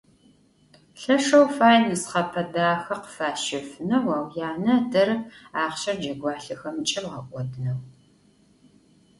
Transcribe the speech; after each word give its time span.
Lheşşeu 1.01 1.45
fay 1.55 1.77
nısxhape 1.87 2.43
daxe 2.53 2.95
khıfaşefıneu, 3.03 4.07
au 4.17 4.27
yane 4.37 4.73
ıderep 4.81 5.23
axhşer 5.61 5.95
cegualhexemç'e 6.03 6.99
bğek'odıneu. 7.05 7.79